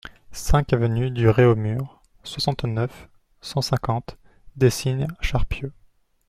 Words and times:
cinq 0.31 0.73
avenue 0.73 1.11
de 1.11 1.27
Réaumur, 1.27 2.01
soixante-neuf, 2.23 3.07
cent 3.39 3.61
cinquante, 3.61 4.17
Décines-Charpieu 4.55 5.71